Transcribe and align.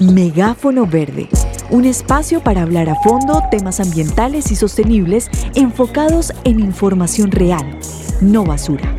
Megáfono 0.00 0.86
Verde, 0.86 1.26
un 1.70 1.86
espacio 1.86 2.42
para 2.42 2.60
hablar 2.60 2.90
a 2.90 2.96
fondo 2.96 3.42
temas 3.50 3.80
ambientales 3.80 4.50
y 4.50 4.54
sostenibles 4.54 5.30
enfocados 5.54 6.34
en 6.44 6.60
información 6.60 7.30
real, 7.30 7.78
no 8.20 8.44
basura. 8.44 8.94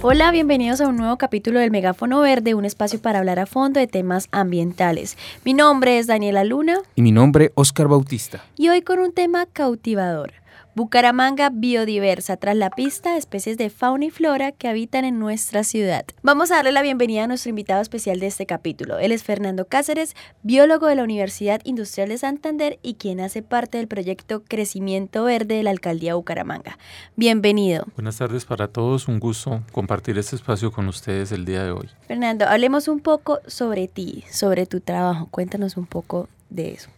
Hola, 0.00 0.30
bienvenidos 0.30 0.80
a 0.80 0.88
un 0.88 0.96
nuevo 0.96 1.18
capítulo 1.18 1.60
del 1.60 1.70
Megáfono 1.70 2.20
Verde, 2.20 2.54
un 2.54 2.64
espacio 2.64 3.02
para 3.02 3.18
hablar 3.18 3.38
a 3.38 3.44
fondo 3.44 3.78
de 3.80 3.86
temas 3.86 4.28
ambientales. 4.30 5.18
Mi 5.44 5.52
nombre 5.52 5.98
es 5.98 6.06
Daniela 6.06 6.42
Luna. 6.42 6.78
Y 6.94 7.02
mi 7.02 7.12
nombre, 7.12 7.52
Oscar 7.54 7.86
Bautista. 7.86 8.42
Y 8.56 8.70
hoy 8.70 8.80
con 8.80 8.98
un 8.98 9.12
tema 9.12 9.44
cautivador. 9.44 10.39
Bucaramanga 10.76 11.50
biodiversa, 11.50 12.36
tras 12.36 12.54
la 12.54 12.70
pista 12.70 13.16
especies 13.16 13.58
de 13.58 13.70
fauna 13.70 14.04
y 14.04 14.10
flora 14.10 14.52
que 14.52 14.68
habitan 14.68 15.04
en 15.04 15.18
nuestra 15.18 15.64
ciudad. 15.64 16.04
Vamos 16.22 16.52
a 16.52 16.56
darle 16.56 16.70
la 16.70 16.82
bienvenida 16.82 17.24
a 17.24 17.26
nuestro 17.26 17.50
invitado 17.50 17.82
especial 17.82 18.20
de 18.20 18.28
este 18.28 18.46
capítulo. 18.46 19.00
Él 19.00 19.10
es 19.10 19.24
Fernando 19.24 19.64
Cáceres, 19.64 20.14
biólogo 20.44 20.86
de 20.86 20.94
la 20.94 21.02
Universidad 21.02 21.60
Industrial 21.64 22.08
de 22.08 22.18
Santander 22.18 22.78
y 22.82 22.94
quien 22.94 23.18
hace 23.18 23.42
parte 23.42 23.78
del 23.78 23.88
proyecto 23.88 24.44
Crecimiento 24.44 25.24
Verde 25.24 25.56
de 25.56 25.64
la 25.64 25.70
Alcaldía 25.70 26.14
Bucaramanga. 26.14 26.78
Bienvenido. 27.16 27.86
Buenas 27.96 28.18
tardes 28.18 28.44
para 28.44 28.68
todos, 28.68 29.08
un 29.08 29.18
gusto 29.18 29.62
compartir 29.72 30.18
este 30.18 30.36
espacio 30.36 30.70
con 30.70 30.86
ustedes 30.86 31.32
el 31.32 31.44
día 31.44 31.64
de 31.64 31.72
hoy. 31.72 31.88
Fernando, 32.06 32.46
hablemos 32.46 32.86
un 32.86 33.00
poco 33.00 33.40
sobre 33.48 33.88
ti, 33.88 34.22
sobre 34.30 34.66
tu 34.66 34.80
trabajo. 34.80 35.26
Cuéntanos 35.32 35.76
un 35.76 35.86
poco 35.86 36.28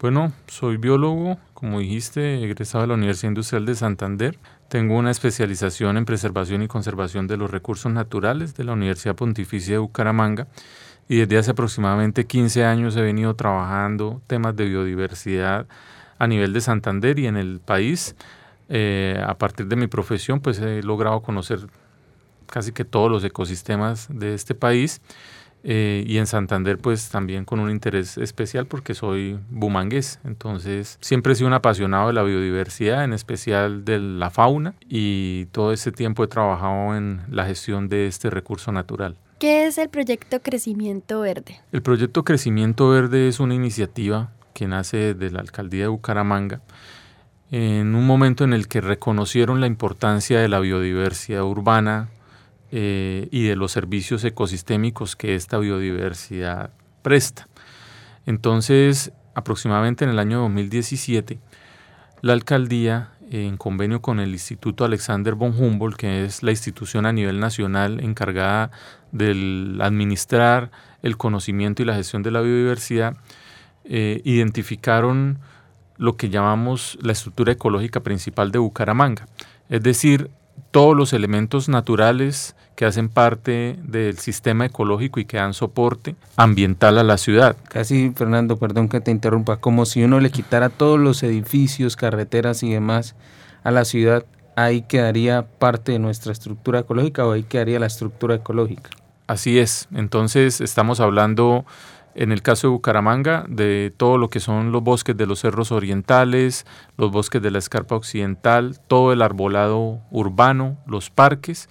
Bueno, 0.00 0.32
soy 0.46 0.78
biólogo, 0.78 1.36
como 1.52 1.80
dijiste, 1.80 2.42
egresado 2.42 2.82
de 2.82 2.88
la 2.88 2.94
Universidad 2.94 3.30
Industrial 3.30 3.66
de 3.66 3.74
Santander. 3.74 4.38
Tengo 4.68 4.96
una 4.96 5.10
especialización 5.10 5.98
en 5.98 6.06
preservación 6.06 6.62
y 6.62 6.68
conservación 6.68 7.26
de 7.26 7.36
los 7.36 7.50
recursos 7.50 7.92
naturales 7.92 8.54
de 8.54 8.64
la 8.64 8.72
Universidad 8.72 9.14
Pontificia 9.14 9.74
de 9.74 9.78
Bucaramanga 9.78 10.48
y 11.06 11.16
desde 11.16 11.36
hace 11.36 11.50
aproximadamente 11.50 12.26
15 12.26 12.64
años 12.64 12.96
he 12.96 13.02
venido 13.02 13.34
trabajando 13.36 14.22
temas 14.26 14.56
de 14.56 14.64
biodiversidad 14.64 15.66
a 16.18 16.26
nivel 16.26 16.54
de 16.54 16.60
Santander 16.62 17.18
y 17.18 17.26
en 17.26 17.36
el 17.36 17.60
país. 17.60 18.16
Eh, 18.70 19.22
a 19.22 19.36
partir 19.36 19.66
de 19.66 19.76
mi 19.76 19.86
profesión, 19.86 20.40
pues 20.40 20.58
he 20.60 20.82
logrado 20.82 21.20
conocer 21.20 21.60
casi 22.46 22.72
que 22.72 22.86
todos 22.86 23.10
los 23.10 23.22
ecosistemas 23.24 24.08
de 24.10 24.32
este 24.32 24.54
país 24.54 25.02
eh, 25.64 26.04
y 26.06 26.18
en 26.18 26.26
Santander 26.26 26.78
pues 26.78 27.08
también 27.08 27.44
con 27.44 27.60
un 27.60 27.70
interés 27.70 28.18
especial 28.18 28.66
porque 28.66 28.94
soy 28.94 29.38
bumangués, 29.50 30.18
entonces 30.24 30.98
siempre 31.00 31.32
he 31.32 31.36
sido 31.36 31.48
un 31.48 31.54
apasionado 31.54 32.08
de 32.08 32.14
la 32.14 32.22
biodiversidad, 32.22 33.04
en 33.04 33.12
especial 33.12 33.84
de 33.84 33.98
la 33.98 34.30
fauna 34.30 34.74
y 34.88 35.46
todo 35.46 35.72
ese 35.72 35.92
tiempo 35.92 36.24
he 36.24 36.28
trabajado 36.28 36.96
en 36.96 37.22
la 37.30 37.44
gestión 37.46 37.88
de 37.88 38.06
este 38.06 38.30
recurso 38.30 38.72
natural. 38.72 39.16
¿Qué 39.38 39.66
es 39.66 39.78
el 39.78 39.88
proyecto 39.88 40.40
Crecimiento 40.40 41.20
Verde? 41.20 41.60
El 41.72 41.82
proyecto 41.82 42.24
Crecimiento 42.24 42.88
Verde 42.88 43.28
es 43.28 43.40
una 43.40 43.54
iniciativa 43.54 44.30
que 44.54 44.68
nace 44.68 45.14
de 45.14 45.30
la 45.30 45.40
alcaldía 45.40 45.82
de 45.82 45.88
Bucaramanga 45.88 46.60
en 47.52 47.94
un 47.94 48.06
momento 48.06 48.44
en 48.44 48.54
el 48.54 48.66
que 48.66 48.80
reconocieron 48.80 49.60
la 49.60 49.66
importancia 49.66 50.40
de 50.40 50.48
la 50.48 50.58
biodiversidad 50.58 51.44
urbana 51.44 52.08
eh, 52.74 53.28
y 53.30 53.44
de 53.44 53.54
los 53.54 53.70
servicios 53.70 54.24
ecosistémicos 54.24 55.14
que 55.14 55.34
esta 55.34 55.58
biodiversidad 55.58 56.70
presta. 57.02 57.46
Entonces, 58.24 59.12
aproximadamente 59.34 60.04
en 60.04 60.10
el 60.10 60.18
año 60.18 60.40
2017, 60.40 61.38
la 62.22 62.32
alcaldía, 62.32 63.10
en 63.30 63.58
convenio 63.58 64.00
con 64.00 64.20
el 64.20 64.30
Instituto 64.30 64.86
Alexander 64.86 65.34
von 65.34 65.54
Humboldt, 65.54 65.96
que 65.96 66.24
es 66.24 66.42
la 66.42 66.50
institución 66.50 67.04
a 67.04 67.12
nivel 67.12 67.40
nacional 67.40 68.00
encargada 68.00 68.70
de 69.10 69.76
administrar 69.80 70.70
el 71.02 71.18
conocimiento 71.18 71.82
y 71.82 71.84
la 71.84 71.94
gestión 71.94 72.22
de 72.22 72.30
la 72.30 72.40
biodiversidad, 72.40 73.18
eh, 73.84 74.22
identificaron 74.24 75.40
lo 75.98 76.16
que 76.16 76.30
llamamos 76.30 76.98
la 77.02 77.12
estructura 77.12 77.52
ecológica 77.52 78.00
principal 78.00 78.50
de 78.50 78.60
Bucaramanga, 78.60 79.26
es 79.68 79.82
decir, 79.82 80.30
todos 80.70 80.96
los 80.96 81.12
elementos 81.12 81.68
naturales 81.68 82.56
que 82.76 82.86
hacen 82.86 83.08
parte 83.08 83.78
del 83.82 84.18
sistema 84.18 84.66
ecológico 84.66 85.20
y 85.20 85.24
que 85.24 85.36
dan 85.36 85.54
soporte 85.54 86.16
ambiental 86.36 86.98
a 86.98 87.04
la 87.04 87.18
ciudad. 87.18 87.56
Casi, 87.68 88.10
Fernando, 88.16 88.56
perdón 88.56 88.88
que 88.88 89.00
te 89.00 89.10
interrumpa, 89.10 89.58
como 89.58 89.84
si 89.84 90.02
uno 90.02 90.20
le 90.20 90.30
quitara 90.30 90.70
todos 90.70 90.98
los 90.98 91.22
edificios, 91.22 91.96
carreteras 91.96 92.62
y 92.62 92.70
demás 92.70 93.14
a 93.62 93.70
la 93.70 93.84
ciudad, 93.84 94.24
ahí 94.56 94.82
quedaría 94.82 95.42
parte 95.42 95.92
de 95.92 95.98
nuestra 95.98 96.32
estructura 96.32 96.80
ecológica 96.80 97.26
o 97.26 97.32
ahí 97.32 97.42
quedaría 97.42 97.78
la 97.78 97.86
estructura 97.86 98.34
ecológica. 98.36 98.90
Así 99.26 99.58
es, 99.58 99.88
entonces 99.94 100.60
estamos 100.60 101.00
hablando 101.00 101.64
en 102.14 102.32
el 102.32 102.42
caso 102.42 102.66
de 102.66 102.72
Bucaramanga, 102.72 103.44
de 103.48 103.92
todo 103.96 104.18
lo 104.18 104.28
que 104.28 104.40
son 104.40 104.72
los 104.72 104.82
bosques 104.82 105.16
de 105.16 105.26
los 105.26 105.40
cerros 105.40 105.72
orientales, 105.72 106.66
los 106.96 107.10
bosques 107.10 107.42
de 107.42 107.50
la 107.50 107.58
escarpa 107.58 107.96
occidental, 107.96 108.78
todo 108.86 109.12
el 109.12 109.22
arbolado 109.22 110.00
urbano, 110.10 110.76
los 110.86 111.10
parques 111.10 111.68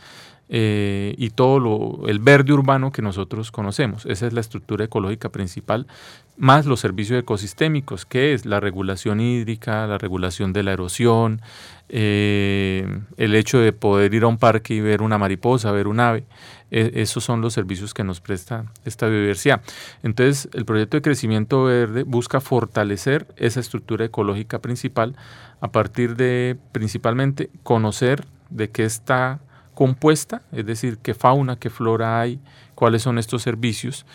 eh, 0.53 1.16
y 1.17 1.29
todo 1.29 1.59
lo, 1.62 2.09
el 2.09 2.19
verde 2.19 2.51
urbano 2.51 2.91
que 2.91 3.01
nosotros 3.01 3.51
conocemos. 3.51 4.06
Esa 4.06 4.28
es 4.28 4.34
la 4.34 4.41
estructura 4.41 4.84
ecológica 4.84 5.29
principal, 5.29 5.88
más 6.35 6.66
los 6.66 6.81
servicios 6.81 7.17
ecosistémicos, 7.17 8.06
que 8.06 8.34
es 8.34 8.45
la 8.45 8.59
regulación 8.59 9.22
hídrica, 9.22 9.88
la 9.88 9.97
regulación 9.97 10.51
de 10.51 10.63
la 10.63 10.73
erosión, 10.73 11.40
eh, 11.88 13.00
el 13.16 13.35
hecho 13.35 13.59
de 13.59 13.72
poder 13.72 14.13
ir 14.13 14.23
a 14.23 14.28
un 14.28 14.38
parque 14.38 14.73
y 14.73 14.81
ver 14.81 15.01
una 15.01 15.17
mariposa, 15.17 15.72
ver 15.72 15.88
un 15.88 16.01
ave. 16.01 16.25
E, 16.69 16.91
esos 16.95 17.23
son 17.23 17.40
los 17.40 17.53
servicios 17.53 17.94
que 17.94 18.03
nos 18.03 18.19
presta 18.19 18.66
esta 18.84 19.07
biodiversidad. 19.07 19.61
Entonces, 20.03 20.50
el 20.51 20.66
proyecto 20.66 20.97
de 20.97 21.01
crecimiento 21.01 21.63
verde 21.63 22.03
busca 22.03 22.41
fortalecer 22.41 23.25
esa 23.38 23.61
estructura 23.61 24.03
ecológica 24.03 24.59
principal 24.59 25.16
a 25.61 25.72
partir 25.72 26.17
de 26.17 26.57
principalmente 26.73 27.50
conocer 27.63 28.25
de 28.50 28.69
qué 28.69 28.84
está 28.84 29.40
compuesta, 29.74 30.42
es 30.52 30.66
decir, 30.66 30.98
qué 31.02 31.14
fauna, 31.14 31.58
qué 31.58 31.70
flora 31.70 32.20
hay, 32.20 32.40
cuáles 32.76 33.02
son 33.02 33.18
estos 33.18 33.42
servicios, 33.42 34.06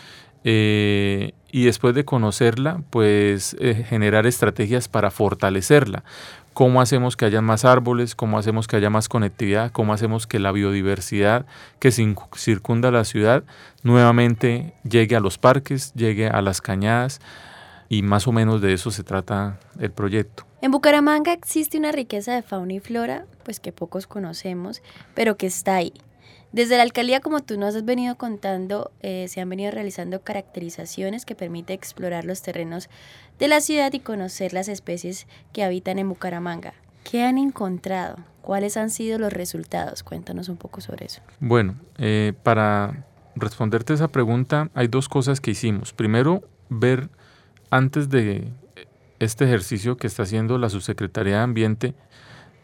eh, 0.43 1.33
y 1.51 1.65
después 1.65 1.95
de 1.95 2.05
conocerla, 2.05 2.81
pues 2.89 3.55
eh, 3.59 3.85
generar 3.87 4.25
estrategias 4.25 4.87
para 4.87 5.11
fortalecerla. 5.11 6.03
¿Cómo 6.53 6.81
hacemos 6.81 7.15
que 7.15 7.25
haya 7.25 7.41
más 7.41 7.65
árboles? 7.65 8.15
¿Cómo 8.15 8.39
hacemos 8.39 8.67
que 8.67 8.77
haya 8.77 8.89
más 8.89 9.09
conectividad? 9.09 9.71
¿Cómo 9.71 9.93
hacemos 9.93 10.25
que 10.25 10.39
la 10.39 10.51
biodiversidad 10.51 11.45
que 11.79 11.91
circunda 11.91 12.89
la 12.89 13.03
ciudad 13.03 13.43
nuevamente 13.83 14.73
llegue 14.83 15.15
a 15.15 15.19
los 15.19 15.37
parques, 15.37 15.93
llegue 15.93 16.27
a 16.27 16.41
las 16.41 16.61
cañadas? 16.61 17.19
Y 17.89 18.01
más 18.01 18.27
o 18.27 18.31
menos 18.31 18.61
de 18.61 18.73
eso 18.73 18.91
se 18.91 19.03
trata 19.03 19.59
el 19.79 19.91
proyecto. 19.91 20.45
En 20.61 20.71
Bucaramanga 20.71 21.33
existe 21.33 21.77
una 21.77 21.91
riqueza 21.91 22.33
de 22.33 22.41
fauna 22.41 22.73
y 22.73 22.79
flora, 22.79 23.25
pues 23.43 23.59
que 23.59 23.71
pocos 23.71 24.07
conocemos, 24.07 24.81
pero 25.13 25.37
que 25.37 25.47
está 25.47 25.75
ahí. 25.75 25.93
Desde 26.51 26.77
la 26.77 26.83
alcaldía, 26.83 27.19
como 27.19 27.41
tú 27.41 27.59
nos 27.59 27.75
has 27.75 27.85
venido 27.85 28.15
contando, 28.15 28.91
eh, 29.01 29.27
se 29.27 29.41
han 29.41 29.49
venido 29.49 29.69
realizando 29.71 30.21
caracterizaciones 30.21 31.25
que 31.25 31.35
permiten 31.35 31.75
explorar 31.75 32.25
los 32.25 32.41
terrenos 32.41 32.89
de 33.37 33.47
la 33.47 33.61
ciudad 33.61 33.91
y 33.93 33.99
conocer 33.99 34.53
las 34.53 34.67
especies 34.67 35.27
que 35.51 35.63
habitan 35.63 35.99
en 35.99 36.09
Bucaramanga. 36.09 36.73
¿Qué 37.03 37.23
han 37.23 37.37
encontrado? 37.37 38.17
¿Cuáles 38.41 38.77
han 38.77 38.89
sido 38.89 39.19
los 39.19 39.31
resultados? 39.31 40.03
Cuéntanos 40.03 40.49
un 40.49 40.57
poco 40.57 40.81
sobre 40.81 41.05
eso. 41.05 41.21
Bueno, 41.39 41.75
eh, 41.97 42.33
para 42.43 43.05
responderte 43.35 43.93
esa 43.93 44.07
pregunta, 44.07 44.69
hay 44.73 44.87
dos 44.87 45.09
cosas 45.09 45.41
que 45.41 45.51
hicimos. 45.51 45.93
Primero, 45.93 46.43
ver 46.69 47.09
antes 47.69 48.09
de 48.09 48.47
este 49.19 49.45
ejercicio 49.45 49.97
que 49.97 50.07
está 50.07 50.23
haciendo 50.23 50.57
la 50.57 50.69
Subsecretaría 50.69 51.37
de 51.37 51.43
Ambiente, 51.43 51.95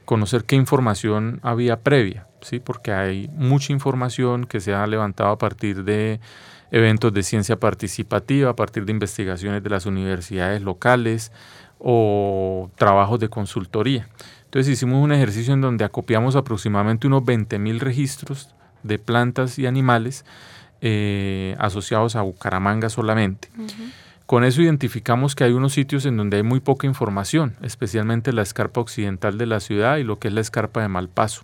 conocer 0.05 0.43
qué 0.45 0.55
información 0.55 1.39
había 1.43 1.79
previa, 1.79 2.27
¿sí? 2.41 2.59
porque 2.59 2.91
hay 2.91 3.29
mucha 3.35 3.71
información 3.71 4.45
que 4.45 4.59
se 4.59 4.73
ha 4.73 4.85
levantado 4.85 5.31
a 5.31 5.37
partir 5.37 5.83
de 5.83 6.19
eventos 6.71 7.13
de 7.13 7.23
ciencia 7.23 7.59
participativa, 7.59 8.49
a 8.49 8.55
partir 8.55 8.85
de 8.85 8.91
investigaciones 8.91 9.63
de 9.63 9.69
las 9.69 9.85
universidades 9.85 10.61
locales 10.61 11.31
o 11.79 12.69
trabajos 12.75 13.19
de 13.19 13.29
consultoría. 13.29 14.09
Entonces 14.45 14.73
hicimos 14.73 15.03
un 15.03 15.11
ejercicio 15.11 15.53
en 15.53 15.61
donde 15.61 15.85
acopiamos 15.85 16.35
aproximadamente 16.35 17.07
unos 17.07 17.23
20.000 17.23 17.79
registros 17.79 18.53
de 18.83 18.99
plantas 18.99 19.57
y 19.57 19.65
animales 19.65 20.25
eh, 20.81 21.55
asociados 21.59 22.15
a 22.15 22.21
Bucaramanga 22.21 22.89
solamente. 22.89 23.49
Con 24.33 24.43
eso 24.43 24.63
identificamos 24.63 25.35
que 25.35 25.43
hay 25.43 25.51
unos 25.51 25.73
sitios 25.73 26.07
en 26.07 26.17
donde 26.17 26.37
hay 26.37 26.41
muy 26.41 26.59
poca 26.59 26.87
información, 26.87 27.55
especialmente 27.61 28.33
la 28.33 28.41
escarpa 28.41 28.81
occidental 28.81 29.37
de 29.37 29.45
la 29.45 29.59
ciudad 29.59 29.97
y 29.97 30.03
lo 30.03 30.17
que 30.17 30.29
es 30.29 30.33
la 30.33 30.41
escarpa 30.41 30.81
de 30.81 30.87
Malpaso, 30.87 31.43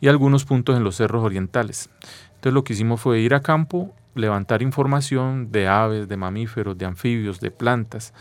y 0.00 0.08
algunos 0.08 0.46
puntos 0.46 0.74
en 0.78 0.82
los 0.82 0.96
cerros 0.96 1.22
orientales. 1.24 1.90
Entonces 2.36 2.54
lo 2.54 2.64
que 2.64 2.72
hicimos 2.72 3.02
fue 3.02 3.20
ir 3.20 3.34
a 3.34 3.42
campo, 3.42 3.94
levantar 4.14 4.62
información 4.62 5.52
de 5.52 5.68
aves, 5.68 6.08
de 6.08 6.16
mamíferos, 6.16 6.78
de 6.78 6.86
anfibios, 6.86 7.38
de 7.38 7.50
plantas, 7.50 8.14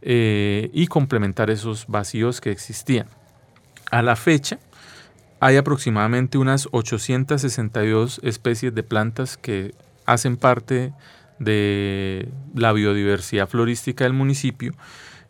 eh, 0.00 0.68
y 0.72 0.88
complementar 0.88 1.48
esos 1.48 1.86
vacíos 1.86 2.40
que 2.40 2.50
existían. 2.50 3.06
A 3.92 4.02
la 4.02 4.16
fecha, 4.16 4.58
hay 5.38 5.56
aproximadamente 5.56 6.36
unas 6.36 6.68
862 6.72 8.18
especies 8.24 8.74
de 8.74 8.82
plantas 8.82 9.36
que 9.36 9.72
hacen 10.04 10.36
parte 10.36 10.92
de 11.42 12.28
la 12.54 12.72
biodiversidad 12.72 13.48
florística 13.48 14.04
del 14.04 14.12
municipio 14.12 14.72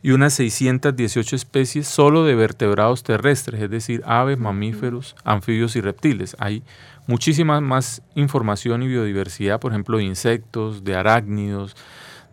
y 0.03 0.11
unas 0.11 0.35
618 0.35 1.37
especies 1.37 1.87
solo 1.87 2.25
de 2.25 2.35
vertebrados 2.35 3.05
terrestres, 3.05 3.63
es 3.63 3.71
decir, 3.71 4.03
aves, 4.05 4.37
mamíferos, 4.37 5.15
anfibios 5.23 5.77
y 5.77 5.81
reptiles. 5.81 6.37
Hay 6.41 6.65
muchísima 7.07 7.61
más 7.61 8.03
información 8.17 8.83
y 8.83 8.89
biodiversidad, 8.89 9.61
por 9.61 9.73
ejemplo, 9.73 9.99
de 9.99 10.05
insectos, 10.05 10.83
de 10.83 10.97
arácnidos, 10.97 11.77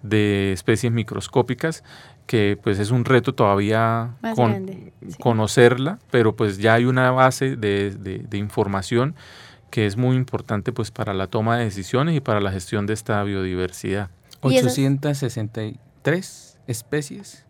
de 0.02 0.52
especies 0.52 0.92
microscópicas, 0.92 1.84
que 2.26 2.58
pues 2.62 2.80
es 2.80 2.92
un 2.92 3.06
reto 3.06 3.34
todavía 3.34 4.16
conocerla, 5.20 6.00
pero 6.12 6.36
pues 6.36 6.58
ya 6.58 6.76
hay 6.76 6.86
una 6.86 7.12
base 7.12 7.56
de, 7.56 7.92
de, 7.92 8.38
información 8.38 9.16
que 9.69 9.86
es 9.86 9.98
muy 9.98 10.16
importante 10.16 10.71
pues 10.71 10.92
para 10.92 11.13
la 11.13 11.27
toma 11.27 11.57
de 11.57 11.66
decisiones 11.66 12.16
y 12.16 12.21
para 12.21 12.39
la 12.42 12.51
gestión 12.51 12.86
de 12.86 12.94
esta 12.94 13.21
biodiversidad. 13.24 14.10
863 14.42 16.57
especies 16.68 17.45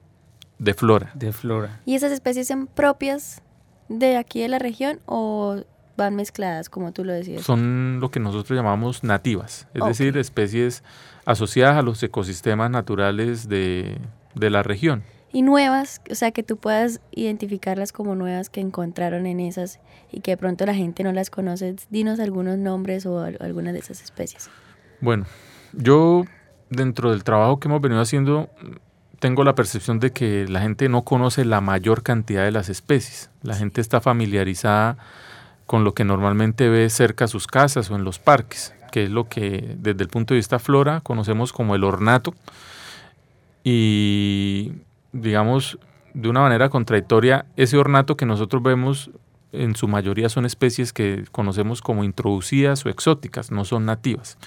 de 0.57 0.73
flora. 0.73 1.11
De 1.13 1.31
flora. 1.31 1.81
¿Y 1.85 1.93
esas 1.95 2.11
especies 2.11 2.47
son 2.47 2.65
propias 2.67 3.41
de 3.87 4.17
aquí 4.17 4.41
de 4.41 4.49
la 4.49 4.59
región 4.59 4.99
o 5.05 5.63
van 5.97 6.15
mezcladas, 6.15 6.69
como 6.69 6.91
tú 6.91 7.05
lo 7.05 7.13
decías? 7.13 7.43
Son 7.43 7.99
lo 7.99 8.11
que 8.11 8.19
nosotros 8.19 8.55
llamamos 8.57 9.03
nativas, 9.03 9.67
es 9.73 9.85
decir, 9.85 10.17
especies 10.17 10.83
asociadas 11.25 11.77
a 11.77 11.81
los 11.81 12.01
ecosistemas 12.03 12.69
naturales 12.71 13.49
de, 13.49 13.97
de 14.35 14.49
la 14.49 14.63
región. 14.63 15.03
Y 15.31 15.43
nuevas, 15.43 16.01
o 16.09 16.15
sea, 16.15 16.31
que 16.31 16.41
tú 16.43 16.57
puedas 16.57 17.01
identificarlas 17.11 17.91
como 17.91 18.15
nuevas 18.15 18.49
que 18.49 18.61
encontraron 18.61 19.25
en 19.25 19.39
esas 19.39 19.79
y 20.11 20.21
que 20.21 20.31
de 20.31 20.37
pronto 20.37 20.65
la 20.65 20.73
gente 20.73 21.03
no 21.03 21.11
las 21.11 21.29
conoce. 21.29 21.75
Dinos 21.89 22.19
algunos 22.19 22.57
nombres 22.57 23.05
o 23.05 23.19
algunas 23.19 23.73
de 23.73 23.79
esas 23.79 24.01
especies. 24.01 24.49
Bueno, 25.01 25.25
yo 25.73 26.25
dentro 26.69 27.11
del 27.11 27.23
trabajo 27.23 27.59
que 27.59 27.67
hemos 27.67 27.81
venido 27.81 28.01
haciendo 28.01 28.49
tengo 29.19 29.43
la 29.43 29.53
percepción 29.53 29.99
de 29.99 30.11
que 30.11 30.47
la 30.47 30.61
gente 30.61 30.89
no 30.89 31.03
conoce 31.03 31.45
la 31.45 31.61
mayor 31.61 32.03
cantidad 32.03 32.43
de 32.43 32.51
las 32.51 32.69
especies. 32.69 33.29
La 33.43 33.55
gente 33.55 33.81
está 33.81 34.01
familiarizada 34.01 34.97
con 35.65 35.83
lo 35.83 35.93
que 35.93 36.05
normalmente 36.05 36.69
ve 36.69 36.89
cerca 36.89 37.25
a 37.25 37.27
sus 37.27 37.45
casas 37.45 37.91
o 37.91 37.95
en 37.95 38.03
los 38.03 38.17
parques, 38.17 38.73
que 38.91 39.03
es 39.03 39.09
lo 39.09 39.27
que 39.27 39.75
desde 39.77 40.03
el 40.03 40.09
punto 40.09 40.33
de 40.33 40.39
vista 40.39 40.57
flora 40.57 41.01
conocemos 41.01 41.53
como 41.53 41.75
el 41.75 41.83
ornato. 41.83 42.33
Y 43.63 44.71
digamos, 45.11 45.79
de 46.13 46.29
una 46.29 46.41
manera 46.41 46.69
contradictoria, 46.69 47.45
ese 47.55 47.77
ornato 47.77 48.17
que 48.17 48.25
nosotros 48.25 48.63
vemos 48.63 49.11
en 49.51 49.75
su 49.75 49.87
mayoría 49.87 50.29
son 50.29 50.45
especies 50.45 50.93
que 50.93 51.25
conocemos 51.31 51.81
como 51.81 52.03
introducidas 52.03 52.85
o 52.85 52.89
exóticas, 52.89 53.51
no 53.51 53.65
son 53.65 53.85
nativas. 53.85 54.37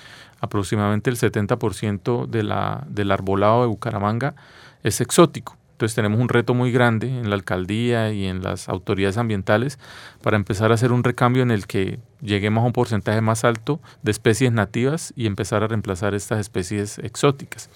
Aproximadamente 0.41 1.11
el 1.11 1.17
70% 1.17 2.27
de 2.27 2.43
la, 2.43 2.85
del 2.89 3.11
arbolado 3.11 3.63
de 3.63 3.69
Bucaramanga 3.69 4.35
es 4.83 5.01
exótico. 5.01 5.57
Entonces 5.73 5.97
tenemos 5.97 6.21
un 6.21 6.29
reto 6.29 6.55
muy 6.55 6.71
grande 6.71 7.09
en 7.09 7.29
la 7.29 7.35
alcaldía 7.35 8.13
y 8.13 8.27
en 8.27 8.43
las 8.43 8.69
autoridades 8.69 9.17
ambientales 9.17 9.81
para 10.23 10.37
empezar 10.37 10.71
a 10.71 10.75
hacer 10.75 10.93
un 10.93 11.03
recambio 11.03 11.43
en 11.43 11.51
el 11.51 11.67
que 11.67 11.99
lleguemos 12.21 12.63
a 12.63 12.67
un 12.67 12.73
porcentaje 12.73 13.21
más 13.21 13.45
alto 13.45 13.81
de 14.03 14.13
especies 14.13 14.53
nativas 14.53 15.13
y 15.17 15.27
empezar 15.27 15.65
a 15.65 15.67
reemplazar 15.67 16.15
estas 16.15 16.39
especies 16.39 16.99
exóticas. 16.99 17.69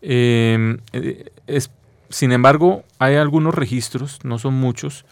Em, 0.00 0.78
eh, 0.94 1.30
sin 2.08 2.32
embargo, 2.32 2.84
hay 2.98 3.16
algunos 3.16 3.54
registros, 3.54 4.20
no 4.24 4.38
son 4.38 4.54
muchos, 4.54 5.04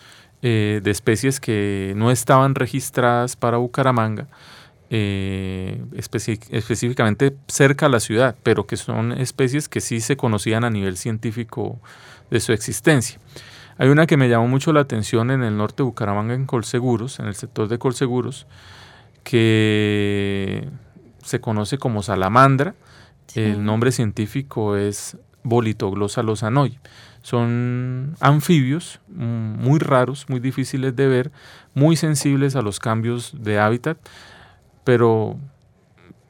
eh, 0.43 0.81
de 0.83 0.91
especies 0.91 1.41
que 1.41 1.95
no 1.97 2.11
estaban 2.11 2.55
registradas 2.55 3.37
para 3.37 3.57
Bucaramanga 3.57 4.29
eh, 4.91 5.83
específicamente 5.95 7.35
cerca 7.49 7.87
a 7.87 7.89
la 7.89 7.99
ciudad, 7.99 8.37
pero 8.43 8.67
que 8.67 8.77
son 8.77 9.13
especies 9.13 9.69
que 9.69 9.81
sí 9.81 10.01
se 10.01 10.17
conocían 10.17 10.63
a 10.63 10.71
nivel 10.71 10.97
científico 10.97 11.81
de 12.31 12.39
su 12.39 12.53
existencia. 12.53 13.19
Hay 13.77 13.89
una 13.89 14.07
que 14.07 14.17
me 14.17 14.29
llamó 14.29 14.47
mucho 14.47 14.73
la 14.73 14.81
atención 14.81 15.31
en 15.31 15.43
el 15.43 15.57
norte 15.57 15.79
de 15.79 15.85
Bucaramanga, 15.85 16.35
en 16.35 16.47
Colseguros, 16.47 17.19
en 17.19 17.27
el 17.27 17.35
sector 17.35 17.67
de 17.67 17.79
Colseguros, 17.79 18.47
que 19.25 20.69
se 21.25 21.41
conoce 21.41 21.79
como 21.79 22.03
salamandra. 22.03 22.75
El 23.35 23.65
nombre 23.65 23.91
científico 23.91 24.77
es 24.77 25.17
Bolitoglosa 25.45 26.25
lozanoi. 26.25 26.79
Son 27.23 28.17
anfibios 28.21 29.01
mm, 29.09 29.63
muy 29.63 29.79
raros, 29.79 30.27
muy 30.29 30.41
difíciles 30.41 30.97
de 30.97 31.07
ver, 31.07 31.31
muy 31.73 31.97
sensibles 31.97 32.57
a 32.57 32.63
los 32.63 32.81
cambios 32.81 33.33
de 33.39 33.61
hábitat 33.61 33.97
pero 34.85 35.37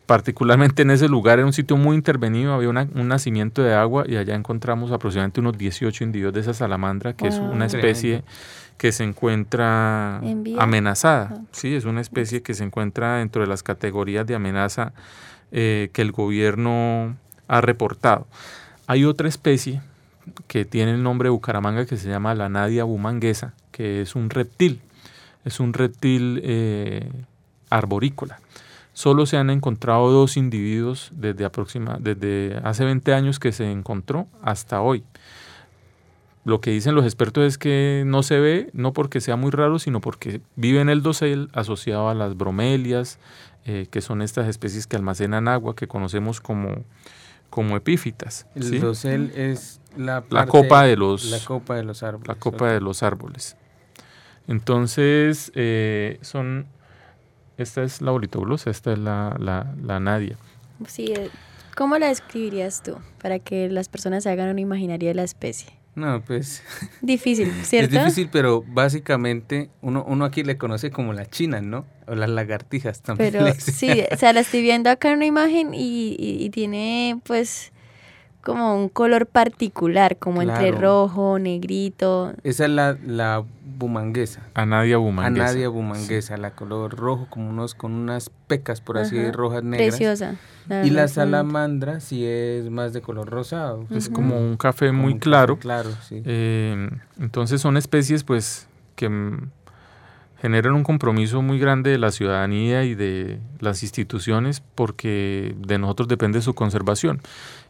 particularmente 0.07 0.83
en 0.83 0.91
ese 0.91 1.09
lugar 1.09 1.39
era 1.39 1.47
un 1.47 1.53
sitio 1.53 1.77
muy 1.77 1.97
intervenido, 1.97 2.55
había 2.55 2.69
un 2.69 3.09
nacimiento 3.09 3.63
de 3.63 3.75
agua 3.75 4.05
y 4.07 4.17
allá 4.17 4.35
encontramos 4.35 4.93
aproximadamente 4.93 5.41
unos 5.41 5.59
18 5.59 6.05
individuos 6.05 6.35
de 6.35 6.41
esa 6.41 6.55
salamandra, 6.55 7.15
que 7.15 7.27
es 7.27 7.39
una 7.39 7.67
especie 7.67 8.23
que 8.79 8.93
se 8.93 9.05
encuentra 9.05 10.21
amenazada. 10.59 11.43
Sí, 11.53 11.75
es 11.75 11.85
una 11.85 12.01
especie 12.01 12.43
que 12.43 12.55
se 12.55 12.65
encuentra 12.65 13.19
dentro 13.19 13.43
de 13.43 13.49
las 13.49 13.63
categorías 13.63 14.27
de 14.27 14.35
amenaza 14.35 14.93
eh, 15.53 15.91
que 15.93 16.03
el 16.03 16.13
gobierno 16.13 17.17
ha 17.49 17.61
reportado. 17.61 18.27
Hay 18.87 19.05
otra 19.05 19.29
especie 19.29 19.81
que 20.47 20.65
tiene 20.65 20.93
el 20.93 21.03
nombre 21.03 21.27
de 21.27 21.31
Bucaramanga 21.31 21.87
que 21.87 21.97
se 21.97 22.09
llama 22.09 22.35
la 22.35 22.49
nadia 22.49 22.85
bumanguesa, 22.85 23.55
que 23.73 24.03
es 24.03 24.15
un 24.15 24.31
reptil. 24.31 24.81
Es 25.45 25.61
un 25.61 25.73
reptil 25.73 26.41
eh, 26.43 27.11
arborícola. 27.71 28.41
Solo 28.93 29.27
se 29.27 29.37
han 29.37 29.51
encontrado 29.51 30.11
dos 30.11 30.37
individuos 30.37 31.11
desde, 31.13 31.45
aproxima, 31.45 31.99
desde 31.99 32.61
hace 32.63 32.85
20 32.85 33.13
años 33.13 33.39
que 33.39 33.53
se 33.53 33.71
encontró 33.71 34.29
hasta 34.43 34.81
hoy. 34.81 35.03
Lo 36.45 36.61
que 36.61 36.71
dicen 36.71 36.95
los 36.95 37.05
expertos 37.05 37.45
es 37.45 37.59
que 37.59 38.05
no 38.07 38.23
se 38.23 38.39
ve, 38.39 38.71
no 38.75 38.93
porque 38.93 39.21
sea 39.21 39.37
muy 39.37 39.51
raro, 39.51 39.79
sino 39.79 40.01
porque 40.01 40.43
vive 40.57 40.81
en 40.81 40.91
el 40.91 41.03
dosel 41.03 41.49
asociado 41.55 42.09
a 42.09 42.15
las 42.15 42.37
bromelias, 42.37 43.19
eh, 43.65 43.87
que 43.91 44.03
son 44.03 44.21
estas 44.21 44.47
especies 44.47 44.87
que 44.87 44.97
almacenan 44.97 45.49
agua, 45.49 45.75
que 45.75 45.89
conocemos 45.89 46.41
como, 46.41 46.85
como 47.55 47.77
epífitas. 47.77 48.49
El 48.57 48.81
dosel 48.81 49.31
es 49.37 49.81
la, 49.97 50.25
copa 50.49 50.83
de 50.83 50.97
los, 50.97 51.27
la 51.27 51.39
copa 51.39 51.77
de 51.77 51.85
los 51.85 52.03
árboles. 52.03 52.27
La 52.27 52.35
copa 52.35 52.73
de 52.73 52.81
los 52.81 53.05
árboles. 53.05 53.57
Entonces, 54.49 55.53
eh, 55.55 56.19
son 56.21 56.67
esta 57.57 57.85
es 57.85 58.03
la 58.03 58.11
bolitoglosa, 58.11 58.71
esta 58.71 58.93
es 58.93 58.99
la, 58.99 59.37
la, 59.39 60.01
nadia. 60.01 60.37
Sí, 60.89 61.13
eh, 61.17 61.31
¿cómo 61.77 61.97
la 61.97 62.09
describirías 62.09 62.83
tú 62.83 62.97
para 63.23 63.39
que 63.39 63.71
las 63.71 63.89
personas 63.89 64.25
se 64.25 64.31
hagan 64.31 64.49
una 64.49 64.61
imaginaria 64.61 65.11
de 65.11 65.15
la 65.15 65.23
especie? 65.23 65.75
No, 65.95 66.23
pues... 66.23 66.63
Difícil, 67.01 67.53
¿cierto? 67.63 67.97
Es 67.97 68.03
difícil, 68.03 68.29
pero 68.31 68.65
básicamente 68.67 69.71
uno, 69.81 70.05
uno 70.07 70.25
aquí 70.25 70.43
le 70.43 70.57
conoce 70.57 70.91
como 70.91 71.13
la 71.13 71.27
china, 71.27 71.61
¿no? 71.61 71.85
O 72.07 72.15
las 72.15 72.29
lagartijas 72.29 73.01
también. 73.01 73.33
Pero 73.33 73.55
sí, 73.59 74.05
o 74.11 74.17
sea, 74.17 74.33
la 74.33 74.41
estoy 74.41 74.63
viendo 74.63 74.91
acá 74.91 75.11
en 75.11 75.17
una 75.17 75.27
imagen 75.27 75.75
y, 75.75 76.17
y 76.19 76.51
tiene 76.51 77.21
pues 77.25 77.73
como 78.45 78.77
un 78.77 78.89
color 78.89 79.27
particular, 79.27 80.19
como 80.19 80.43
entre 80.43 80.71
rojo, 80.71 81.39
negrito. 81.39 82.35
Esa 82.45 82.65
es 82.65 82.71
la, 82.71 82.99
la 83.05 83.45
bumanguesa. 83.77 84.43
Anadia 84.55 84.99
bumanguesa. 84.99 85.45
Anadia 85.45 85.69
bumanguesa, 85.69 86.37
la 86.37 86.53
color 86.53 86.97
rojo, 86.97 87.27
como 87.31 87.51
unos 87.51 87.75
con 87.75 87.93
unas 87.93 88.31
pecas 88.47 88.81
por 88.81 88.99
así 88.99 89.17
de 89.17 89.33
rojas 89.33 89.63
negras. 89.63 89.97
Preciosa. 89.97 90.37
y 90.85 90.91
la 90.91 91.09
salamandra 91.09 92.01
sí 92.01 92.25
es 92.25 92.71
más 92.71 92.93
de 92.93 93.03
color 93.03 93.29
rosado. 93.29 93.87
Es 93.91 94.09
como 94.09 94.39
un 94.39 94.57
café 94.57 94.93
muy 94.93 95.19
claro. 95.19 95.59
claro, 95.59 95.91
sí. 96.09 96.23
Eh, 96.25 96.91
entonces 97.19 97.61
son 97.61 97.77
especies 97.77 98.25
pues 98.25 98.69
que 98.97 99.09
generan 100.45 100.75
un 100.75 100.85
compromiso 100.85 101.41
muy 101.41 101.59
grande 101.59 101.89
de 101.89 101.97
la 101.97 102.11
ciudadanía 102.11 102.85
y 102.85 102.95
de 102.95 103.41
las 103.61 103.83
instituciones 103.83 104.63
porque 104.75 105.55
de 105.59 105.79
nosotros 105.79 106.07
depende 106.07 106.43
su 106.43 106.53
conservación. 106.53 107.23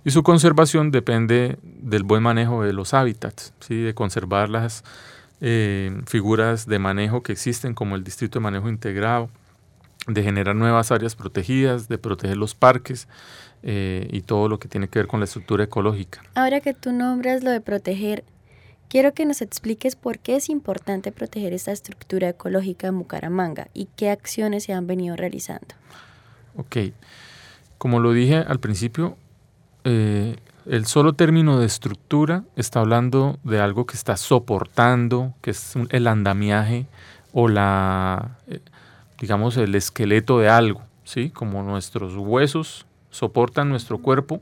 Y 0.05 0.11
su 0.11 0.25
conservación 0.25 0.91
depende 0.91 1.57
del 1.63 2.03
buen 2.03 2.25
manejo 2.25 2.65
de 2.65 2.73
los 2.73 2.93
hábitats, 2.93 3.55
¿sí? 3.61 3.77
de 3.77 3.95
conservar 3.95 4.49
las 4.51 4.83
eh, 5.41 6.01
figuras 6.07 6.67
de 6.67 6.79
manejo 6.79 7.23
que 7.23 7.33
existen 7.33 7.75
como 7.75 7.97
el 7.97 8.05
Distrito 8.05 8.39
de 8.39 8.43
Manejo 8.43 8.69
Integrado, 8.69 9.31
de 10.07 10.23
generar 10.23 10.55
nuevas 10.55 10.93
áreas 10.93 11.17
protegidas, 11.17 11.89
de 11.89 11.99
proteger 11.99 12.37
los 12.37 12.55
parques 12.55 13.09
eh, 13.63 14.09
y 14.11 14.21
todo 14.21 14.49
lo 14.49 14.59
que 14.59 14.69
tiene 14.69 14.89
que 14.89 14.99
ver 14.99 15.09
con 15.09 15.21
la 15.21 15.25
estructura 15.25 15.65
ecológica. 15.65 16.23
Ahora 16.35 16.61
que 16.61 16.75
tú 16.75 16.93
nombras 16.93 17.43
lo 17.43 17.51
de 17.51 17.61
proteger, 17.61 18.25
quiero 18.89 19.15
que 19.15 19.25
nos 19.25 19.41
expliques 19.41 19.97
por 19.97 20.19
qué 20.19 20.37
es 20.37 20.49
importante 20.51 21.13
proteger 21.13 21.53
esta 21.53 21.73
estructura 21.73 22.29
ecológica 22.29 22.87
en 22.87 22.99
Bucaramanga 22.99 23.69
y 23.73 23.89
qué 23.97 24.11
acciones 24.11 24.65
se 24.65 24.73
han 24.73 24.87
venido 24.87 25.17
realizando. 25.17 25.75
Ok, 26.57 26.77
como 27.79 28.01
lo 28.01 28.13
dije 28.13 28.37
al 28.37 28.61
principio, 28.61 29.17
eh, 29.85 30.37
el 30.67 30.87
solo 30.87 31.13
término 31.13 31.59
de 31.59 31.67
estructura 31.67 32.45
está 32.57 32.81
hablando 32.81 33.39
de 33.45 33.61
algo 33.61 33.87
que 33.87 33.97
está 33.97 34.17
soportando, 34.17 35.35
que 35.41 35.51
es 35.51 35.75
el 35.91 36.07
andamiaje 36.07 36.87
o 37.33 37.49
la, 37.49 38.39
eh, 38.49 38.61
digamos, 39.21 39.57
el 39.57 39.75
esqueleto 39.75 40.39
de 40.39 40.49
algo, 40.49 40.83
¿sí? 41.05 41.31
Como 41.31 41.63
nuestros 41.63 42.15
huesos 42.17 42.87
soportan 43.11 43.69
nuestro 43.69 43.99
cuerpo, 43.99 44.41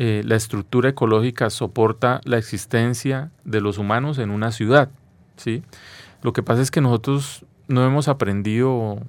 eh, 0.00 0.22
la 0.24 0.36
estructura 0.36 0.90
ecológica 0.90 1.50
soporta 1.50 2.20
la 2.22 2.38
existencia 2.38 3.32
de 3.44 3.60
los 3.60 3.78
humanos 3.78 4.18
en 4.18 4.30
una 4.30 4.52
ciudad. 4.52 4.90
¿sí? 5.36 5.64
Lo 6.22 6.32
que 6.32 6.44
pasa 6.44 6.62
es 6.62 6.70
que 6.70 6.80
nosotros 6.80 7.44
no 7.66 7.84
hemos 7.84 8.06
aprendido 8.06 9.00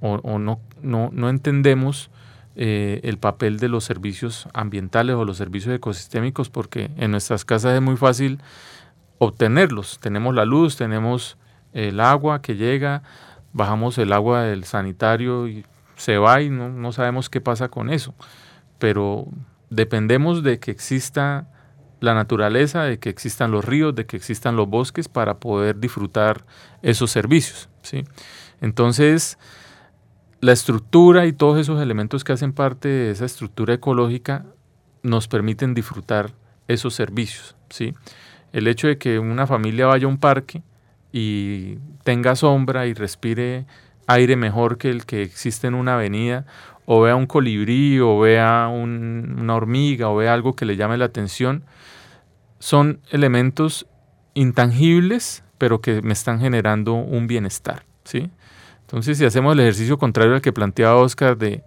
o, 0.00 0.38
no, 0.38 0.60
no, 0.80 1.28
entendemos 1.28 2.10
eh, 2.56 3.00
el 3.04 3.18
papel 3.18 3.58
de 3.58 3.68
los 3.68 3.84
servicios 3.84 4.48
ambientales 4.54 5.14
o 5.16 5.24
los 5.24 5.36
servicios 5.36 5.74
ecosistémicos 5.74 6.48
porque 6.48 6.90
en 6.96 7.10
nuestras 7.10 7.44
casas 7.44 7.74
es 7.74 7.82
muy 7.82 7.96
fácil 7.96 8.40
obtenerlos. 9.18 9.98
Tenemos 10.00 10.34
la 10.34 10.44
luz, 10.44 10.76
tenemos 10.76 11.36
el 11.72 12.00
agua 12.00 12.40
que 12.40 12.56
llega, 12.56 13.02
bajamos 13.52 13.98
el 13.98 14.12
agua 14.12 14.42
del 14.42 14.64
sanitario 14.64 15.48
y 15.48 15.66
se 15.96 16.18
va 16.18 16.40
y 16.40 16.50
no, 16.50 16.70
no 16.70 16.92
sabemos 16.92 17.28
qué 17.28 17.40
pasa 17.40 17.68
con 17.68 17.90
eso. 17.90 18.14
Pero 18.78 19.26
dependemos 19.70 20.42
de 20.42 20.58
que 20.58 20.70
exista 20.70 21.48
la 22.00 22.14
naturaleza, 22.14 22.84
de 22.84 22.98
que 22.98 23.08
existan 23.08 23.50
los 23.50 23.64
ríos, 23.64 23.94
de 23.94 24.06
que 24.06 24.16
existan 24.16 24.56
los 24.56 24.68
bosques 24.68 25.08
para 25.08 25.38
poder 25.38 25.78
disfrutar 25.78 26.44
esos 26.82 27.10
servicios. 27.10 27.68
¿sí? 27.82 28.04
Entonces, 28.60 29.38
la 30.40 30.52
estructura 30.52 31.26
y 31.26 31.32
todos 31.32 31.58
esos 31.58 31.80
elementos 31.80 32.24
que 32.24 32.32
hacen 32.32 32.52
parte 32.52 32.88
de 32.88 33.10
esa 33.10 33.24
estructura 33.24 33.74
ecológica 33.74 34.44
nos 35.02 35.28
permiten 35.28 35.74
disfrutar 35.74 36.32
esos 36.68 36.94
servicios. 36.94 37.56
¿sí? 37.70 37.94
El 38.52 38.66
hecho 38.66 38.86
de 38.86 38.98
que 38.98 39.18
una 39.18 39.46
familia 39.46 39.86
vaya 39.86 40.06
a 40.06 40.08
un 40.08 40.18
parque 40.18 40.62
y 41.12 41.78
tenga 42.04 42.36
sombra 42.36 42.86
y 42.86 42.94
respire 42.94 43.66
aire 44.06 44.36
mejor 44.36 44.78
que 44.78 44.90
el 44.90 45.06
que 45.06 45.22
existe 45.22 45.66
en 45.66 45.74
una 45.74 45.94
avenida, 45.94 46.46
o 46.84 47.00
vea 47.00 47.16
un 47.16 47.26
colibrí, 47.26 47.98
o 47.98 48.20
vea 48.20 48.68
una 48.68 49.54
hormiga, 49.54 50.08
o 50.08 50.16
vea 50.16 50.32
algo 50.32 50.54
que 50.54 50.64
le 50.64 50.76
llame 50.76 50.96
la 50.96 51.06
atención, 51.06 51.64
son 52.60 53.00
elementos 53.10 53.86
intangibles, 54.34 55.42
pero 55.58 55.80
que 55.80 56.02
me 56.02 56.12
están 56.12 56.38
generando 56.38 56.94
un 56.94 57.26
bienestar. 57.26 57.84
¿sí? 58.04 58.30
Entonces, 58.86 59.18
si 59.18 59.24
hacemos 59.24 59.54
el 59.54 59.60
ejercicio 59.60 59.98
contrario 59.98 60.34
al 60.34 60.40
que 60.40 60.52
planteaba 60.52 60.94
Oscar 60.96 61.36
de 61.36 61.64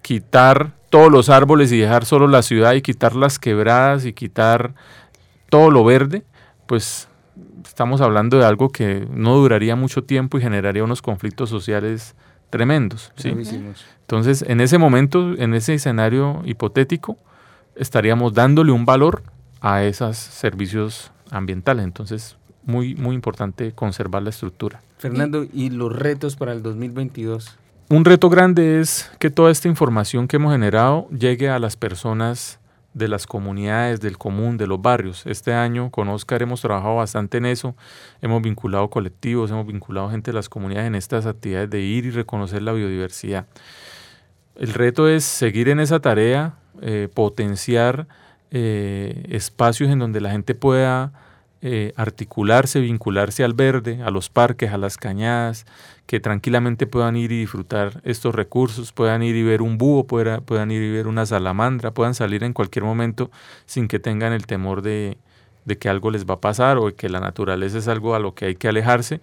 quitar 0.00 0.72
todos 0.88 1.12
los 1.12 1.28
árboles 1.28 1.70
y 1.70 1.78
dejar 1.78 2.06
solo 2.06 2.26
la 2.28 2.40
ciudad 2.40 2.72
y 2.72 2.80
quitar 2.80 3.14
las 3.14 3.38
quebradas 3.38 4.06
y 4.06 4.14
quitar 4.14 4.74
todo 5.50 5.70
lo 5.70 5.84
verde, 5.84 6.22
pues 6.66 7.08
estamos 7.66 8.00
hablando 8.00 8.38
de 8.38 8.46
algo 8.46 8.70
que 8.70 9.06
no 9.10 9.36
duraría 9.36 9.76
mucho 9.76 10.04
tiempo 10.04 10.38
y 10.38 10.40
generaría 10.40 10.82
unos 10.82 11.02
conflictos 11.02 11.50
sociales 11.50 12.14
tremendos. 12.48 13.12
¿sí? 13.16 13.34
Entonces, 14.00 14.44
en 14.48 14.60
ese 14.60 14.78
momento, 14.78 15.34
en 15.36 15.52
ese 15.52 15.74
escenario 15.74 16.40
hipotético, 16.44 17.18
estaríamos 17.74 18.32
dándole 18.32 18.72
un 18.72 18.86
valor 18.86 19.24
a 19.60 19.82
esos 19.82 20.16
servicios 20.16 21.10
ambientales. 21.30 21.84
Entonces, 21.84 22.36
muy, 22.66 22.94
muy 22.94 23.14
importante 23.14 23.72
conservar 23.72 24.22
la 24.22 24.30
estructura. 24.30 24.80
Fernando, 24.98 25.46
¿y 25.52 25.70
los 25.70 25.94
retos 25.94 26.36
para 26.36 26.52
el 26.52 26.62
2022? 26.62 27.58
Un 27.90 28.04
reto 28.04 28.30
grande 28.30 28.80
es 28.80 29.10
que 29.18 29.30
toda 29.30 29.50
esta 29.50 29.68
información 29.68 30.26
que 30.26 30.36
hemos 30.36 30.52
generado 30.52 31.08
llegue 31.10 31.50
a 31.50 31.58
las 31.58 31.76
personas 31.76 32.58
de 32.94 33.08
las 33.08 33.26
comunidades, 33.26 34.00
del 34.00 34.16
común, 34.16 34.56
de 34.56 34.66
los 34.66 34.80
barrios. 34.80 35.26
Este 35.26 35.52
año 35.52 35.90
con 35.90 36.08
Oscar 36.08 36.42
hemos 36.42 36.62
trabajado 36.62 36.96
bastante 36.96 37.38
en 37.38 37.46
eso, 37.46 37.74
hemos 38.22 38.40
vinculado 38.40 38.88
colectivos, 38.88 39.50
hemos 39.50 39.66
vinculado 39.66 40.10
gente 40.10 40.30
de 40.30 40.36
las 40.36 40.48
comunidades 40.48 40.86
en 40.86 40.94
estas 40.94 41.26
actividades 41.26 41.68
de 41.70 41.80
ir 41.80 42.06
y 42.06 42.10
reconocer 42.10 42.62
la 42.62 42.72
biodiversidad. 42.72 43.46
El 44.56 44.72
reto 44.72 45.08
es 45.08 45.24
seguir 45.24 45.68
en 45.68 45.80
esa 45.80 46.00
tarea, 46.00 46.54
eh, 46.80 47.08
potenciar 47.12 48.06
eh, 48.52 49.26
espacios 49.28 49.90
en 49.90 49.98
donde 49.98 50.20
la 50.20 50.30
gente 50.30 50.54
pueda 50.54 51.12
eh, 51.66 51.94
articularse, 51.96 52.78
vincularse 52.80 53.42
al 53.42 53.54
verde, 53.54 54.02
a 54.02 54.10
los 54.10 54.28
parques, 54.28 54.70
a 54.70 54.76
las 54.76 54.98
cañadas, 54.98 55.64
que 56.06 56.20
tranquilamente 56.20 56.86
puedan 56.86 57.16
ir 57.16 57.32
y 57.32 57.40
disfrutar 57.40 58.02
estos 58.04 58.34
recursos, 58.34 58.92
puedan 58.92 59.22
ir 59.22 59.34
y 59.34 59.42
ver 59.42 59.62
un 59.62 59.78
búho, 59.78 60.06
puedan, 60.06 60.70
ir 60.70 60.82
y 60.82 60.90
ver 60.92 61.06
una 61.06 61.24
salamandra, 61.24 61.90
puedan 61.90 62.14
salir 62.14 62.44
en 62.44 62.52
cualquier 62.52 62.84
momento 62.84 63.30
sin 63.64 63.88
que 63.88 63.98
tengan 63.98 64.34
el 64.34 64.46
temor 64.46 64.82
de, 64.82 65.16
de 65.64 65.78
que 65.78 65.88
algo 65.88 66.10
les 66.10 66.26
va 66.26 66.34
a 66.34 66.40
pasar 66.42 66.76
o 66.76 66.88
de 66.88 66.94
que 66.96 67.08
la 67.08 67.20
naturaleza 67.20 67.78
es 67.78 67.88
algo 67.88 68.14
a 68.14 68.18
lo 68.18 68.34
que 68.34 68.44
hay 68.44 68.56
que 68.56 68.68
alejarse 68.68 69.22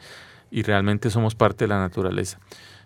y 0.50 0.63
realmente 0.63 1.12
somos 1.12 1.36
parte 1.36 1.65
de 1.65 1.67
la 1.67 1.79
naturaleza. 1.79 2.39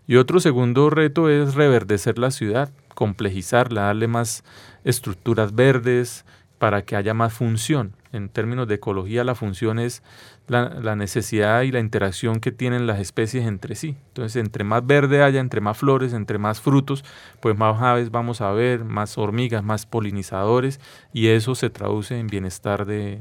Y 0.05 0.17
otro 0.17 0.41
segundo 0.41 0.89
reto 0.89 1.29
es 1.29 1.55
reverdecer 1.55 2.19
la 2.19 2.31
ciudad, 2.31 2.71
complejizarla, 2.93 3.83
darle 3.83 4.09
más 4.09 4.43
estructuras 4.83 5.55
verdes 5.55 6.25
para 6.57 6.81
que 6.81 6.97
haya 6.97 7.13
más 7.13 7.31
función. 7.31 7.93
En 8.15 8.29
términos 8.29 8.67
de 8.67 8.75
ecología, 8.75 9.23
la 9.23 9.35
función 9.35 9.79
es 9.79 10.01
la, 10.47 10.95
necesidad 10.95 11.61
y 11.63 11.71
la 11.71 11.79
interacción 11.79 12.39
que 12.39 12.51
tienen 12.51 12.87
las 12.87 12.99
especies 12.99 13.45
entre 13.45 13.75
sí. 13.75 13.95
Entonces, 14.07 14.41
entre 14.41 14.63
más 14.63 14.85
verde 14.85 15.21
haya, 15.23 15.39
entre 15.39 15.61
más 15.61 15.77
flores, 15.77 16.13
entre 16.13 16.37
más 16.37 16.61
frutos, 16.61 17.03
pues 17.41 17.57
más 17.57 17.81
aves 17.81 18.11
vamos 18.11 18.41
a 18.41 18.51
ver, 18.51 18.85
más 18.85 19.17
hormigas, 19.17 19.63
más 19.63 19.85
polinizadores, 19.85 20.79
y 21.13 21.27
eso 21.27 21.55
se 21.55 21.69
traduce 21.69 22.17
en 22.17 22.27
bienestar 22.27 22.85
de 22.85 23.19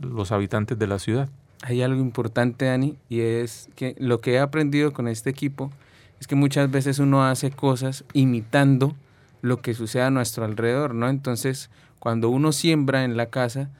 los 0.00 0.32
habitantes 0.32 0.78
de 0.78 0.86
la 0.86 0.98
ciudad. 0.98 1.28
Hay 1.62 1.82
algo 1.82 2.00
importante, 2.00 2.66
Dani, 2.66 2.96
y 3.08 3.20
es 3.20 3.68
que 3.76 3.94
lo 3.98 4.20
que 4.20 4.34
he 4.34 4.38
aprendido 4.38 4.92
con 4.92 5.08
este 5.08 5.30
equipo 5.30 5.70
es 6.20 6.26
que 6.26 6.34
muchas 6.34 6.70
veces 6.70 6.98
uno 6.98 7.24
hace 7.24 7.50
cosas 7.50 8.04
imitando 8.12 8.94
lo 9.42 9.60
que 9.60 9.74
sucede 9.74 10.02
a 10.02 10.10
nuestro 10.10 10.44
alrededor, 10.44 10.94
¿no? 10.94 11.08
Entonces, 11.08 11.70
cuando 11.98 12.28
uno 12.30 12.52
siembra 12.52 13.04
en 13.04 13.16
la 13.16 13.26
casa, 13.26 13.70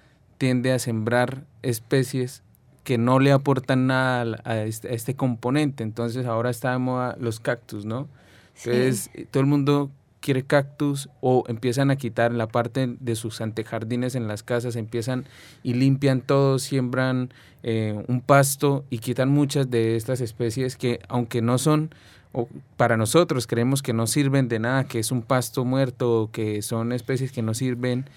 tiende 0.40 0.72
a 0.72 0.78
sembrar 0.78 1.44
especies 1.60 2.42
que 2.82 2.96
no 2.96 3.18
le 3.18 3.30
aportan 3.30 3.86
nada 3.88 4.40
a 4.44 4.62
este, 4.62 4.94
este, 4.94 5.14
componente. 5.14 5.82
Entonces 5.82 6.24
ahora 6.24 6.48
está 6.48 6.72
de 6.72 6.78
moda 6.78 7.14
los 7.20 7.40
cactus, 7.40 7.84
¿no? 7.84 8.08
Entonces 8.56 9.10
todo 9.30 9.42
el 9.42 9.46
mundo 9.46 9.90
quiere 10.20 10.42
cactus 10.42 11.10
o 11.20 11.44
empiezan 11.46 11.90
a 11.90 11.96
quitar 11.96 12.32
la 12.32 12.48
parte 12.48 12.96
de 13.00 13.16
sus 13.16 13.42
antejardines 13.42 14.14
en 14.14 14.28
las 14.28 14.42
casas, 14.42 14.76
empiezan 14.76 15.26
y 15.62 15.74
limpian 15.74 16.22
todo, 16.22 16.58
siembran 16.58 17.34
eh, 17.62 18.02
un 18.08 18.22
pasto 18.22 18.86
y 18.88 19.00
quitan 19.00 19.28
muchas 19.28 19.70
de 19.70 19.96
estas 19.96 20.22
especies 20.22 20.78
que 20.78 21.00
aunque 21.08 21.42
no 21.42 21.58
son 21.58 21.94
o 22.32 22.48
para 22.78 22.96
nosotros 22.96 23.46
creemos 23.46 23.82
que 23.82 23.92
no 23.92 24.06
sirven 24.06 24.48
de 24.48 24.58
nada, 24.58 24.84
que 24.84 25.00
es 25.00 25.12
un 25.12 25.20
pasto 25.20 25.66
muerto, 25.66 26.30
que 26.32 26.62
son 26.62 26.92
especies 26.92 27.30
que 27.30 27.42
no 27.42 27.52
sirven 27.52 28.08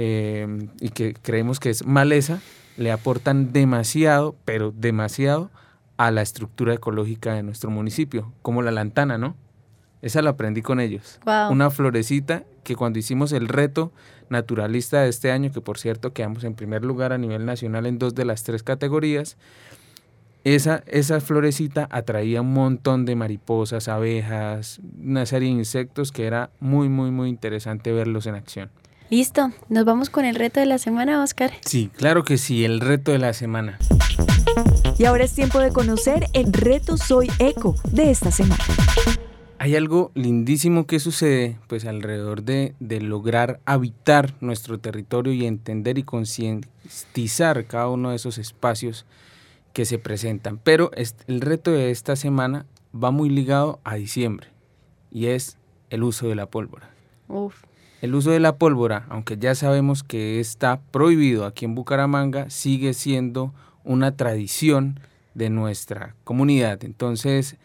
eh, 0.00 0.68
y 0.80 0.90
que 0.90 1.12
creemos 1.12 1.58
que 1.58 1.70
es 1.70 1.84
maleza, 1.84 2.40
le 2.76 2.92
aportan 2.92 3.52
demasiado, 3.52 4.36
pero 4.44 4.70
demasiado 4.70 5.50
a 5.96 6.12
la 6.12 6.22
estructura 6.22 6.72
ecológica 6.72 7.34
de 7.34 7.42
nuestro 7.42 7.68
municipio, 7.70 8.32
como 8.40 8.62
la 8.62 8.70
lantana, 8.70 9.18
¿no? 9.18 9.34
Esa 10.00 10.22
la 10.22 10.30
aprendí 10.30 10.62
con 10.62 10.78
ellos. 10.78 11.18
Una 11.50 11.70
florecita 11.70 12.44
que 12.62 12.76
cuando 12.76 13.00
hicimos 13.00 13.32
el 13.32 13.48
reto 13.48 13.92
naturalista 14.30 15.02
de 15.02 15.08
este 15.08 15.32
año, 15.32 15.50
que 15.50 15.60
por 15.60 15.78
cierto 15.78 16.12
quedamos 16.12 16.44
en 16.44 16.54
primer 16.54 16.84
lugar 16.84 17.12
a 17.12 17.18
nivel 17.18 17.44
nacional 17.44 17.84
en 17.84 17.98
dos 17.98 18.14
de 18.14 18.24
las 18.24 18.44
tres 18.44 18.62
categorías, 18.62 19.36
esa, 20.44 20.84
esa 20.86 21.20
florecita 21.20 21.88
atraía 21.90 22.42
un 22.42 22.52
montón 22.52 23.04
de 23.04 23.16
mariposas, 23.16 23.88
abejas, 23.88 24.80
una 25.02 25.26
serie 25.26 25.48
de 25.48 25.56
insectos 25.56 26.12
que 26.12 26.26
era 26.26 26.50
muy, 26.60 26.88
muy, 26.88 27.10
muy 27.10 27.28
interesante 27.28 27.90
verlos 27.90 28.26
en 28.26 28.36
acción. 28.36 28.70
Listo, 29.10 29.52
nos 29.70 29.86
vamos 29.86 30.10
con 30.10 30.26
el 30.26 30.34
reto 30.34 30.60
de 30.60 30.66
la 30.66 30.76
semana, 30.76 31.22
Oscar. 31.22 31.50
Sí, 31.64 31.90
claro 31.96 32.24
que 32.24 32.36
sí, 32.36 32.66
el 32.66 32.80
reto 32.80 33.10
de 33.10 33.18
la 33.18 33.32
semana. 33.32 33.78
Y 34.98 35.06
ahora 35.06 35.24
es 35.24 35.32
tiempo 35.32 35.60
de 35.60 35.72
conocer 35.72 36.26
el 36.34 36.52
reto 36.52 36.98
Soy 36.98 37.30
Eco 37.38 37.74
de 37.90 38.10
esta 38.10 38.30
semana. 38.30 38.62
Hay 39.58 39.76
algo 39.76 40.12
lindísimo 40.14 40.86
que 40.86 41.00
sucede 41.00 41.56
pues 41.68 41.86
alrededor 41.86 42.42
de, 42.42 42.74
de 42.80 43.00
lograr 43.00 43.60
habitar 43.64 44.34
nuestro 44.40 44.78
territorio 44.78 45.32
y 45.32 45.46
entender 45.46 45.96
y 45.96 46.02
concientizar 46.02 47.64
cada 47.64 47.88
uno 47.88 48.10
de 48.10 48.16
esos 48.16 48.36
espacios 48.36 49.06
que 49.72 49.86
se 49.86 49.98
presentan. 49.98 50.58
Pero 50.58 50.90
el 51.26 51.40
reto 51.40 51.72
de 51.72 51.90
esta 51.90 52.14
semana 52.14 52.66
va 52.94 53.10
muy 53.10 53.30
ligado 53.30 53.80
a 53.84 53.94
diciembre 53.94 54.48
y 55.10 55.28
es 55.28 55.56
el 55.88 56.02
uso 56.02 56.28
de 56.28 56.34
la 56.34 56.44
pólvora. 56.44 56.90
El 58.00 58.14
uso 58.14 58.30
de 58.30 58.38
la 58.38 58.56
pólvora, 58.56 59.06
aunque 59.08 59.36
ya 59.38 59.54
sabemos 59.54 60.04
que 60.04 60.38
está 60.38 60.80
prohibido 60.92 61.44
aquí 61.46 61.64
en 61.64 61.74
Bucaramanga, 61.74 62.48
sigue 62.48 62.94
siendo 62.94 63.52
una 63.84 64.16
tradición 64.16 65.00
de 65.34 65.50
nuestra 65.50 66.14
comunidad. 66.24 66.84
Entonces, 66.84 67.56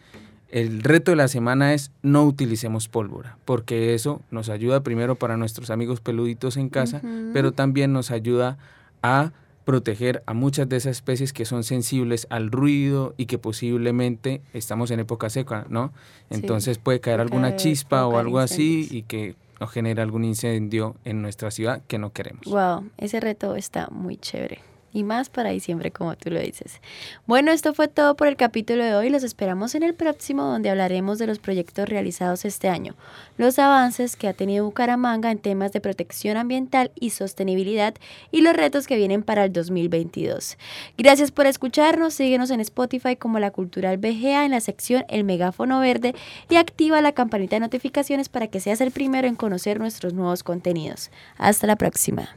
el 0.50 0.82
reto 0.82 1.12
de 1.12 1.16
la 1.16 1.28
semana 1.28 1.74
es 1.74 1.92
no 2.02 2.24
utilicemos 2.24 2.88
pólvora, 2.88 3.36
porque 3.44 3.94
eso 3.94 4.22
nos 4.30 4.48
ayuda 4.48 4.82
primero 4.82 5.14
para 5.14 5.36
nuestros 5.36 5.70
amigos 5.70 6.00
peluditos 6.00 6.56
en 6.56 6.68
casa, 6.68 7.00
pero 7.32 7.52
también 7.52 7.92
nos 7.92 8.10
ayuda 8.10 8.58
a 9.02 9.32
proteger 9.64 10.22
a 10.26 10.34
muchas 10.34 10.68
de 10.68 10.76
esas 10.76 10.92
especies 10.92 11.32
que 11.32 11.44
son 11.44 11.64
sensibles 11.64 12.26
al 12.30 12.50
ruido 12.50 13.14
y 13.16 13.26
que 13.26 13.38
posiblemente 13.38 14.42
estamos 14.52 14.90
en 14.90 15.00
época 15.00 15.30
seca, 15.30 15.66
¿no? 15.68 15.92
Entonces 16.30 16.78
puede 16.78 17.00
caer 17.00 17.20
alguna 17.20 17.56
chispa 17.56 18.06
o 18.06 18.18
algo 18.18 18.38
así 18.38 18.86
y 18.90 19.02
que 19.02 19.36
nos 19.60 19.70
genere 19.70 20.02
algún 20.02 20.24
incendio 20.24 20.96
en 21.04 21.22
nuestra 21.22 21.50
ciudad 21.50 21.82
que 21.86 21.98
no 21.98 22.12
queremos. 22.12 22.44
Wow, 22.46 22.90
ese 22.96 23.20
reto 23.20 23.56
está 23.56 23.88
muy 23.90 24.16
chévere 24.16 24.73
y 24.94 25.04
más 25.04 25.28
para 25.28 25.50
diciembre, 25.50 25.90
como 25.90 26.16
tú 26.16 26.30
lo 26.30 26.40
dices. 26.40 26.80
Bueno, 27.26 27.50
esto 27.50 27.74
fue 27.74 27.88
todo 27.88 28.16
por 28.16 28.28
el 28.28 28.36
capítulo 28.36 28.82
de 28.82 28.94
hoy. 28.94 29.10
Los 29.10 29.24
esperamos 29.24 29.74
en 29.74 29.82
el 29.82 29.92
próximo, 29.92 30.44
donde 30.44 30.70
hablaremos 30.70 31.18
de 31.18 31.26
los 31.26 31.40
proyectos 31.40 31.88
realizados 31.88 32.46
este 32.46 32.68
año, 32.68 32.94
los 33.36 33.58
avances 33.58 34.16
que 34.16 34.28
ha 34.28 34.32
tenido 34.32 34.64
Bucaramanga 34.64 35.30
en 35.30 35.38
temas 35.38 35.72
de 35.72 35.80
protección 35.80 36.36
ambiental 36.36 36.92
y 36.94 37.10
sostenibilidad 37.10 37.94
y 38.30 38.40
los 38.40 38.54
retos 38.54 38.86
que 38.86 38.96
vienen 38.96 39.22
para 39.22 39.44
el 39.44 39.52
2022. 39.52 40.56
Gracias 40.96 41.32
por 41.32 41.46
escucharnos. 41.46 42.14
Síguenos 42.14 42.50
en 42.50 42.60
Spotify 42.60 43.16
como 43.16 43.40
La 43.40 43.50
Cultural 43.50 43.98
BGA 43.98 44.44
en 44.44 44.52
la 44.52 44.60
sección 44.60 45.04
El 45.08 45.24
Megáfono 45.24 45.80
Verde 45.80 46.14
y 46.48 46.56
activa 46.56 47.00
la 47.00 47.12
campanita 47.12 47.56
de 47.56 47.60
notificaciones 47.60 48.28
para 48.28 48.46
que 48.46 48.60
seas 48.60 48.80
el 48.80 48.92
primero 48.92 49.26
en 49.26 49.34
conocer 49.34 49.80
nuestros 49.80 50.14
nuevos 50.14 50.44
contenidos. 50.44 51.10
Hasta 51.36 51.66
la 51.66 51.74
próxima. 51.74 52.28